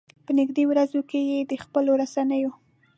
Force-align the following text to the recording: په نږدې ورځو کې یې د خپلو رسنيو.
په 0.25 0.31
نږدې 0.39 0.63
ورځو 0.67 1.01
کې 1.09 1.19
یې 1.29 1.39
د 1.51 1.53
خپلو 1.63 1.91
رسنيو. 2.01 2.51